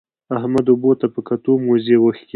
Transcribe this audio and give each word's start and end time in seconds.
احمد 0.37 0.65
اوبو 0.71 0.91
ته 0.99 1.07
په 1.13 1.19
کتو؛ 1.27 1.51
موزې 1.65 1.95
وکښې. 1.99 2.25